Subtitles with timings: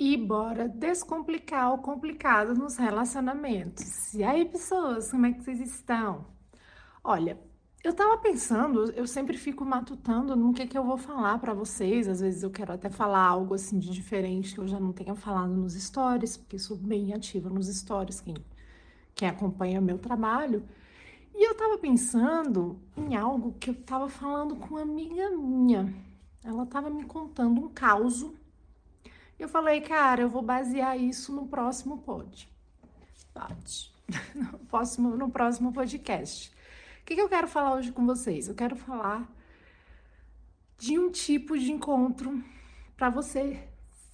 [0.00, 4.14] E bora descomplicar o complicado nos relacionamentos.
[4.14, 6.24] E aí, pessoas, como é que vocês estão?
[7.04, 7.38] Olha,
[7.84, 12.08] eu tava pensando, eu sempre fico matutando no que que eu vou falar para vocês.
[12.08, 15.14] Às vezes eu quero até falar algo assim de diferente que eu já não tenha
[15.14, 18.36] falado nos stories, porque sou bem ativa nos stories, quem,
[19.14, 20.64] quem acompanha meu trabalho.
[21.34, 25.94] E eu tava pensando em algo que eu tava falando com uma amiga minha.
[26.42, 28.39] Ela tava me contando um caso
[29.40, 32.48] eu falei, cara, eu vou basear isso no próximo pod.
[34.34, 36.52] No próximo, no próximo podcast.
[37.00, 38.48] O que, que eu quero falar hoje com vocês?
[38.48, 39.32] Eu quero falar
[40.76, 42.42] de um tipo de encontro
[42.96, 43.68] para você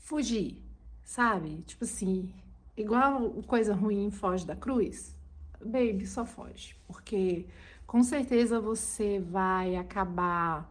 [0.00, 0.62] fugir,
[1.04, 1.62] sabe?
[1.62, 2.32] Tipo assim,
[2.76, 5.16] igual coisa ruim foge da cruz.
[5.58, 7.46] Baby, só foge, porque
[7.86, 10.70] com certeza você vai acabar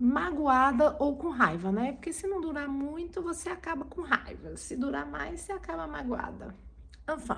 [0.00, 1.92] magoada ou com raiva, né?
[1.92, 4.56] Porque se não durar muito, você acaba com raiva.
[4.56, 6.56] Se durar mais, você acaba magoada.
[7.08, 7.36] Enfim.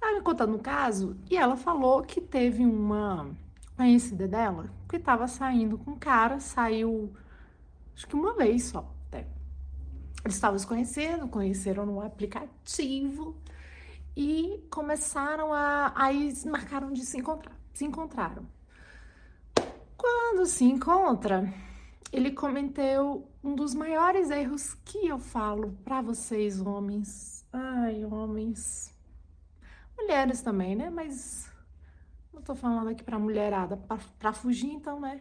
[0.00, 3.28] Ela me contando um caso e ela falou que teve uma
[3.76, 7.12] conhecida dela que estava saindo com um cara, saiu
[7.94, 8.94] acho que uma vez só.
[9.08, 9.26] Até.
[10.24, 13.36] Eles estavam se conhecendo, conheceram no aplicativo
[14.16, 15.92] e começaram a.
[15.96, 17.58] Aí marcaram de se encontrar.
[17.74, 18.46] Se encontraram.
[19.98, 21.52] Quando se encontra,
[22.12, 27.44] ele cometeu um dos maiores erros que eu falo para vocês, homens.
[27.52, 28.94] Ai, homens.
[29.98, 30.88] Mulheres também, né?
[30.88, 31.50] Mas
[32.32, 35.20] não tô falando aqui pra mulherada, pra, pra fugir, então, né?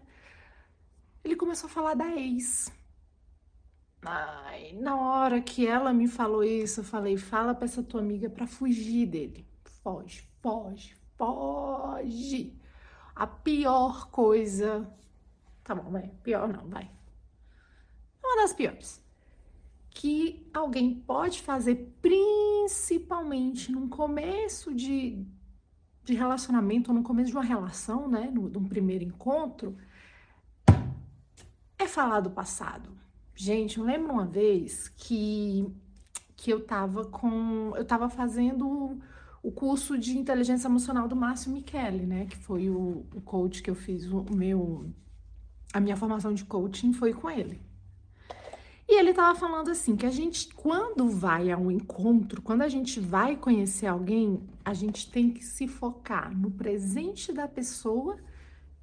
[1.24, 2.72] Ele começou a falar da ex.
[4.04, 8.30] Ai, na hora que ela me falou isso, eu falei: fala pra essa tua amiga
[8.30, 9.48] pra fugir dele.
[9.82, 12.56] Foge, foge, foge
[13.18, 14.88] a pior coisa.
[15.64, 16.12] Tá bom, vai.
[16.24, 16.90] Pior não, vai.
[18.24, 19.04] Uma das piores.
[19.90, 25.26] Que alguém pode fazer, principalmente no começo de,
[26.04, 28.30] de relacionamento, ou no começo de uma relação, né?
[28.32, 29.76] No, de um primeiro encontro,
[31.80, 32.96] é falar do passado.
[33.34, 35.66] Gente, eu lembro uma vez que,
[36.36, 37.74] que eu tava com.
[37.76, 39.00] Eu tava fazendo
[39.48, 42.26] o curso de inteligência emocional do Márcio Michele, né?
[42.26, 44.92] Que foi o, o coach que eu fiz, o meu.
[45.74, 47.62] A minha formação de coaching foi com ele.
[48.90, 52.68] E ele tava falando assim: que a gente, quando vai a um encontro, quando a
[52.68, 58.18] gente vai conhecer alguém, a gente tem que se focar no presente da pessoa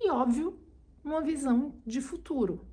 [0.01, 0.59] e, óbvio,
[1.05, 2.65] uma visão de futuro.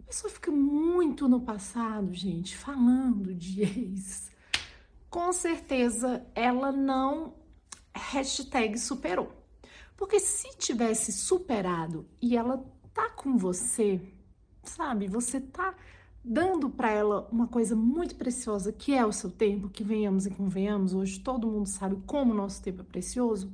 [0.00, 4.32] A pessoa fica muito no passado, gente, falando de ex,
[5.16, 7.32] com certeza ela não
[7.94, 9.32] hashtag superou.
[9.96, 12.62] Porque se tivesse superado e ela
[12.92, 13.98] tá com você,
[14.62, 15.74] sabe, você tá
[16.22, 20.30] dando para ela uma coisa muito preciosa que é o seu tempo, que venhamos e
[20.30, 23.50] convenhamos, hoje todo mundo sabe como o nosso tempo é precioso.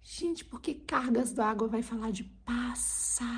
[0.00, 3.28] Gente, porque cargas d'água vai falar de passado,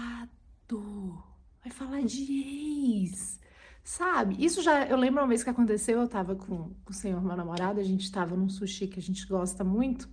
[1.61, 3.41] vai falar de ex,
[3.85, 4.37] Sabe?
[4.43, 4.87] Isso já.
[4.87, 7.85] Eu lembro uma vez que aconteceu, eu tava com, com o senhor, meu namorado, a
[7.85, 10.09] gente tava num sushi que a gente gosta muito,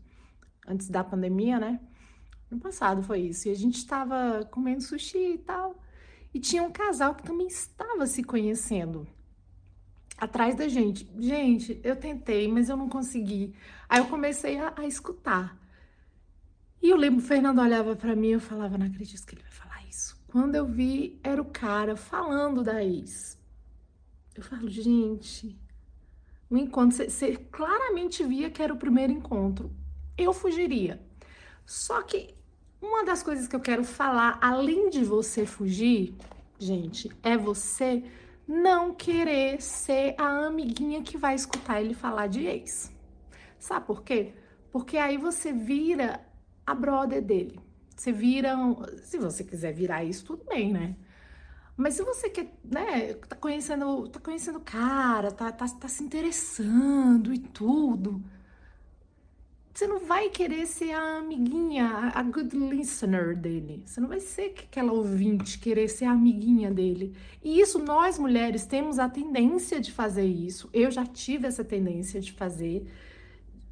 [0.68, 1.80] antes da pandemia, né?
[2.50, 3.48] No passado foi isso.
[3.48, 5.82] E a gente tava comendo sushi e tal.
[6.34, 9.08] E tinha um casal que também estava se conhecendo
[10.18, 11.10] atrás da gente.
[11.18, 13.56] Gente, eu tentei, mas eu não consegui.
[13.88, 15.58] Aí eu comecei a, a escutar.
[16.82, 19.42] E eu lembro, o Fernando olhava para mim e eu falava, não acredito que ele
[19.44, 20.18] vai falar isso.
[20.28, 23.39] Quando eu vi, era o cara falando da ex.
[24.40, 25.60] Eu falo, gente,
[26.50, 29.70] o encontro, você claramente via que era o primeiro encontro.
[30.18, 30.98] Eu fugiria.
[31.66, 32.34] Só que
[32.82, 36.16] uma das coisas que eu quero falar, além de você fugir,
[36.58, 38.02] gente, é você
[38.48, 42.90] não querer ser a amiguinha que vai escutar ele falar de ex.
[43.60, 44.32] Sabe por quê?
[44.72, 46.26] Porque aí você vira
[46.66, 47.60] a brother dele.
[47.94, 48.56] Você vira.
[49.04, 50.96] Se você quiser virar isso, tudo bem, né?
[51.80, 56.04] Mas se você quer, né, tá conhecendo, tá conhecendo o cara, tá, tá, tá se
[56.04, 58.22] interessando e tudo,
[59.74, 63.84] você não vai querer ser a amiguinha, a good listener dele.
[63.86, 67.16] Você não vai ser aquela ouvinte, querer ser a amiguinha dele.
[67.42, 70.70] E isso nós mulheres temos a tendência de fazer isso.
[70.74, 72.92] Eu já tive essa tendência de fazer.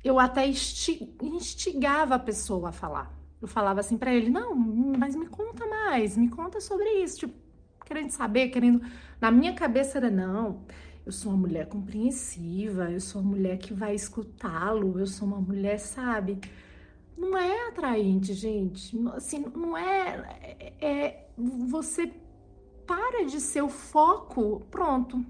[0.02, 3.14] Eu até instigava a pessoa a falar.
[3.42, 7.20] Eu falava assim para ele: "Não, mas me conta mais, me conta sobre isso".
[7.20, 7.47] Tipo,
[7.88, 8.82] querendo saber, querendo.
[9.20, 10.66] Na minha cabeça era, não,
[11.06, 15.40] eu sou uma mulher compreensiva, eu sou uma mulher que vai escutá-lo, eu sou uma
[15.40, 16.40] mulher, sabe?
[17.18, 18.98] Não é atraente, gente.
[19.16, 20.86] Assim, não é, é.
[20.86, 22.12] é você
[22.86, 25.26] para de ser o foco, pronto.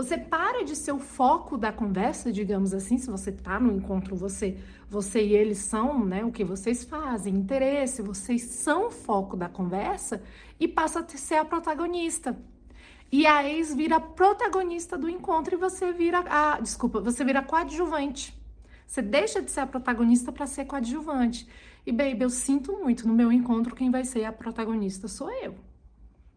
[0.00, 4.16] Você para de ser o foco da conversa, digamos assim, se você tá no encontro,
[4.16, 4.56] você,
[4.88, 9.46] você e eles são, né, o que vocês fazem, interesse, vocês são o foco da
[9.46, 10.22] conversa
[10.58, 12.34] e passa a ser a protagonista.
[13.12, 18.34] E a ex vira protagonista do encontro e você vira a, desculpa, você vira coadjuvante.
[18.86, 21.46] Você deixa de ser a protagonista para ser coadjuvante.
[21.84, 25.56] E baby, eu sinto muito no meu encontro quem vai ser a protagonista sou eu.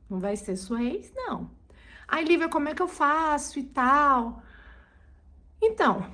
[0.09, 1.62] Não vai ser sua ex, não.
[2.07, 4.41] Aí, Lívia, como é que eu faço e tal?
[5.61, 6.05] Então,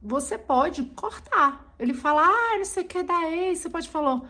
[0.00, 1.74] você pode cortar.
[1.78, 3.60] Ele fala, ah, não sei o que é da ex.
[3.60, 4.22] Você pode falar,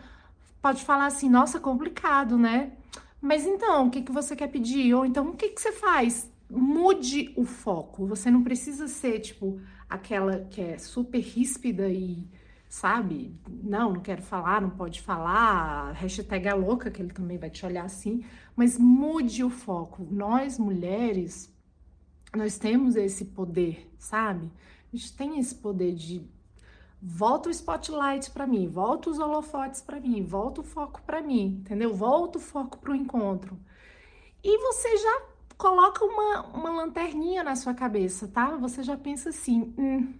[0.61, 2.71] pode falar assim, nossa, complicado, né?
[3.21, 4.93] Mas então, o que, que você quer pedir?
[4.93, 6.31] Ou então, o que, que você faz?
[6.49, 8.05] Mude o foco.
[8.07, 9.59] Você não precisa ser, tipo,
[9.89, 12.27] aquela que é super ríspida e,
[12.75, 13.33] sabe?
[13.47, 15.93] Não, não quero falar, não pode falar.
[15.93, 18.25] Hashtag é louca, que ele também vai te olhar assim.
[18.53, 20.05] Mas mude o foco.
[20.11, 21.49] Nós, mulheres,
[22.35, 24.51] nós temos esse poder, sabe?
[24.91, 26.29] A gente tem esse poder de
[27.01, 31.61] volta o spotlight para mim, volta os holofotes para mim, volta o foco para mim,
[31.61, 31.93] entendeu?
[31.93, 33.57] Volta o foco para o encontro.
[34.43, 35.21] E você já
[35.57, 38.57] coloca uma, uma lanterninha na sua cabeça, tá?
[38.57, 40.13] Você já pensa assim: hum,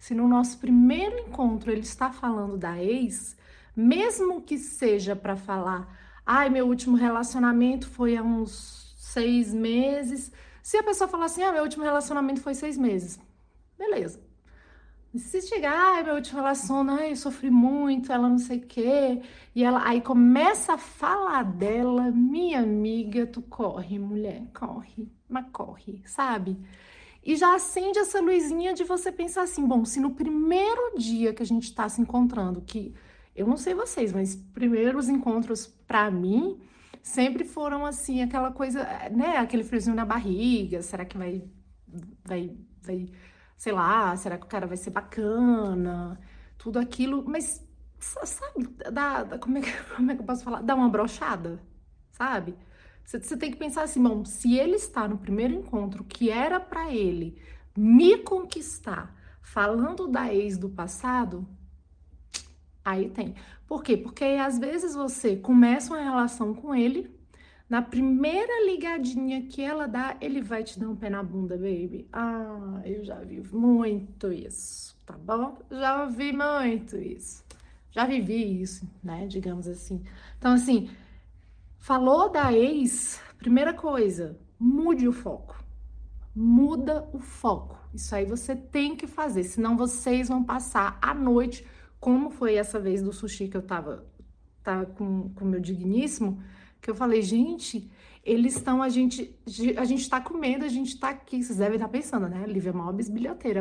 [0.00, 3.36] se no nosso primeiro encontro ele está falando da ex,
[3.76, 5.86] mesmo que seja para falar,
[6.24, 10.32] ai, meu último relacionamento foi há uns seis meses.
[10.62, 13.20] Se a pessoa falar assim, ah, meu último relacionamento foi seis meses,
[13.78, 14.18] beleza.
[15.14, 19.20] Se chegar, ai, meu último relacionamento, ai, eu sofri muito, ela não sei o quê,
[19.54, 26.00] e ela aí começa a falar dela, minha amiga, tu corre, mulher, corre, mas corre,
[26.06, 26.56] sabe?
[27.22, 31.42] E já acende essa luzinha de você pensar assim, bom, se no primeiro dia que
[31.42, 32.94] a gente tá se encontrando, que
[33.34, 36.60] eu não sei vocês, mas primeiros encontros para mim
[37.02, 41.44] sempre foram assim, aquela coisa, né, aquele friozinho na barriga, será que vai
[42.24, 43.08] vai vai
[43.56, 46.18] sei lá, será que o cara vai ser bacana,
[46.56, 47.62] tudo aquilo, mas
[47.98, 50.62] sabe, dá, dá, como, é que, como é que eu posso falar?
[50.62, 51.60] Dá uma brochada,
[52.12, 52.56] sabe?
[53.18, 56.92] Você tem que pensar assim, bom, se ele está no primeiro encontro que era para
[56.94, 57.42] ele
[57.76, 59.12] me conquistar,
[59.42, 61.44] falando da ex do passado,
[62.84, 63.34] aí tem.
[63.66, 63.96] Por quê?
[63.96, 67.10] Porque às vezes você começa uma relação com ele
[67.68, 72.08] na primeira ligadinha que ela dá, ele vai te dar um pé na bunda, baby.
[72.12, 75.58] Ah, eu já vi muito isso, tá bom?
[75.68, 77.44] Já vi muito isso.
[77.90, 79.26] Já vivi isso, né?
[79.26, 80.00] Digamos assim.
[80.38, 80.90] Então, assim,
[81.80, 85.58] falou da ex, primeira coisa, mude o foco.
[86.32, 87.76] Muda o foco.
[87.92, 91.66] Isso aí você tem que fazer, senão vocês vão passar a noite,
[91.98, 94.06] como foi essa vez do sushi que eu tava,
[94.62, 96.40] tava com o meu digníssimo
[96.80, 97.90] que eu falei, gente,
[98.24, 99.34] eles estão, a gente,
[99.76, 101.42] a gente tá com medo, a gente tá aqui.
[101.42, 102.46] Vocês devem estar pensando, né?
[102.46, 102.92] Lívia é uma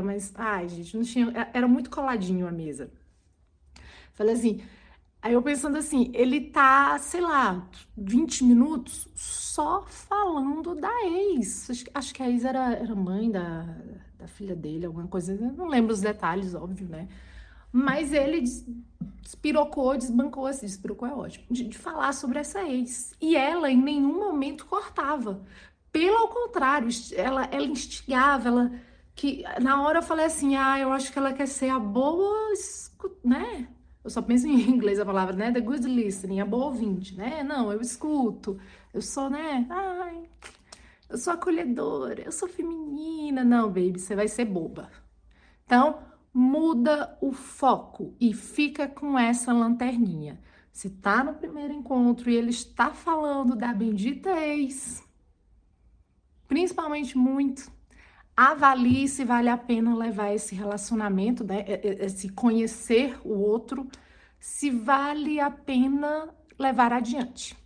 [0.04, 2.92] mas, ai, gente, não tinha, era muito coladinho a mesa.
[4.14, 4.62] Falei assim,
[5.22, 7.68] aí eu pensando assim, ele tá, sei lá,
[7.98, 11.70] 20 minutos só falando da ex.
[11.94, 13.66] Acho, que a ex era, era mãe da,
[14.18, 17.08] da filha dele, alguma coisa, eu não lembro os detalhes, óbvio, né?
[17.72, 18.44] Mas ele
[19.22, 23.14] despirocou, desbancou, assim, despirocou é ótimo, de, de falar sobre essa ex.
[23.22, 25.42] E ela em nenhum momento cortava.
[25.92, 28.72] Pelo contrário, ela, ela instigava, ela
[29.16, 32.54] que na hora eu falei assim, ah, eu acho que ela quer ser a boa,
[33.24, 33.68] né?
[34.04, 35.52] Eu só penso em inglês a palavra, né?
[35.52, 37.44] The good listening, a boa ouvinte, né?
[37.44, 38.60] Não, eu escuto,
[38.94, 39.66] eu sou, né?
[39.70, 40.24] Ai,
[41.10, 43.44] eu sou acolhedora, eu sou feminina.
[43.44, 44.90] Não, baby, você vai ser boba.
[45.66, 46.00] Então,
[46.34, 50.40] muda o foco e fica com essa lanterninha.
[50.72, 55.04] Se tá no primeiro encontro e ele está falando da bendita ex,
[56.48, 57.70] principalmente muito,
[58.48, 63.86] avalie se vale a pena levar esse relacionamento, né, esse conhecer o outro,
[64.40, 67.58] se vale a pena levar adiante.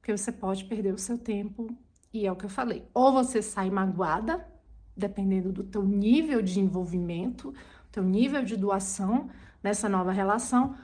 [0.00, 1.68] Porque você pode perder o seu tempo
[2.12, 2.88] e é o que eu falei.
[2.92, 4.44] Ou você sai magoada,
[4.96, 7.54] dependendo do teu nível de envolvimento,
[7.92, 9.30] teu nível de doação
[9.62, 10.76] nessa nova relação,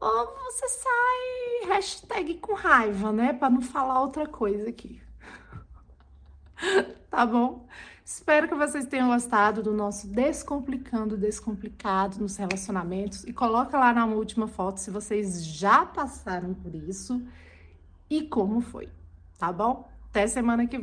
[0.00, 3.32] ou você sai hashtag com raiva, né?
[3.32, 5.02] Para não falar outra coisa aqui.
[7.10, 7.66] tá bom?
[8.12, 13.22] Espero que vocês tenham gostado do nosso Descomplicando Descomplicado nos relacionamentos.
[13.22, 17.24] E coloca lá na última foto se vocês já passaram por isso
[18.10, 18.88] e como foi,
[19.38, 19.88] tá bom?
[20.08, 20.78] Até semana que vem.